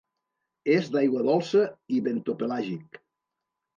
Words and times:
És 0.75 0.87
d'aigua 0.95 1.21
dolça 1.29 1.67
i 1.99 2.03
bentopelàgic. 2.09 3.03